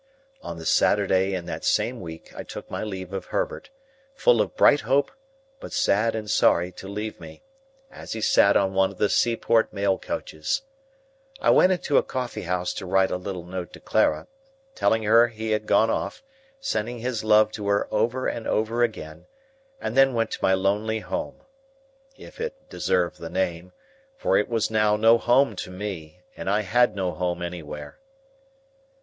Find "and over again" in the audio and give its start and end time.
18.27-19.27